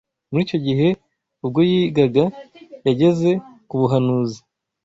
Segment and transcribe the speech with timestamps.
[0.29, 0.87] Muri icyo gihe
[1.45, 2.23] ubwo yigaga
[2.87, 3.29] yageze
[3.67, 4.39] ku buhanuzi